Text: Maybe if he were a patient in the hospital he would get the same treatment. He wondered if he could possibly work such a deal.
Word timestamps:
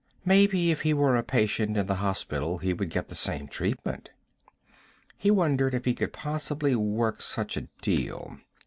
Maybe 0.25 0.71
if 0.71 0.81
he 0.81 0.95
were 0.95 1.15
a 1.15 1.21
patient 1.21 1.77
in 1.77 1.85
the 1.85 1.97
hospital 2.01 2.57
he 2.57 2.73
would 2.73 2.89
get 2.89 3.07
the 3.07 3.13
same 3.13 3.47
treatment. 3.47 4.09
He 5.15 5.29
wondered 5.29 5.75
if 5.75 5.85
he 5.85 5.93
could 5.93 6.11
possibly 6.11 6.75
work 6.75 7.21
such 7.21 7.55
a 7.55 7.67
deal. 7.83 8.39